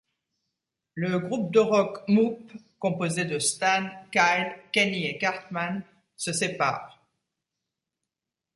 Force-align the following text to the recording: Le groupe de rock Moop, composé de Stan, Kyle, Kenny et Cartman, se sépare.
Le 0.95 1.19
groupe 1.19 1.53
de 1.53 1.59
rock 1.59 1.99
Moop, 2.07 2.51
composé 2.79 3.23
de 3.25 3.37
Stan, 3.37 3.87
Kyle, 4.11 4.51
Kenny 4.73 5.05
et 5.05 5.19
Cartman, 5.19 5.83
se 6.17 6.33
sépare. 6.33 7.05